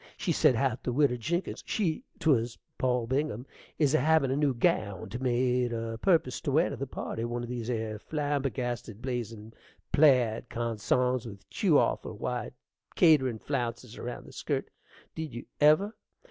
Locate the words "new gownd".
4.35-5.21